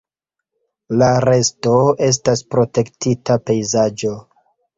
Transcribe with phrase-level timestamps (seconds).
[1.01, 1.73] La resto
[2.07, 4.17] estas protektita pejzaĝo.